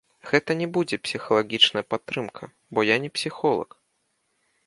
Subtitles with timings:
[0.29, 2.43] Гэта не будзе псіхалагічная падтрымка,
[2.77, 3.69] бо я не псіхолаг.